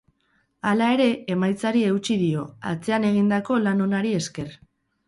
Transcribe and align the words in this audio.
Hala 0.69 0.87
ere, 0.95 1.05
emaitzari 1.35 1.85
eutsi 1.91 2.17
dio, 2.25 2.47
atzean 2.73 3.09
egindako 3.13 3.61
lan 3.69 3.87
onari 3.91 4.19
esker. 4.25 4.57